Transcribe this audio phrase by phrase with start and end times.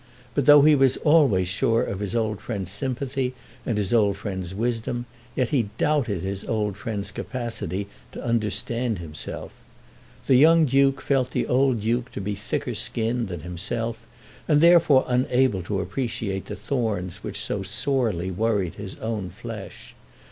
[0.33, 3.35] But though he was always sure of his old friend's sympathy
[3.67, 8.97] and of his old friend's wisdom, yet he doubted his old friend's capacity to understand
[8.97, 9.51] himself.
[10.25, 13.99] The young Duke felt the old Duke to be thicker skinned than himself
[14.47, 19.93] and therefore unable to appreciate the thorns which so sorely worried his own flesh.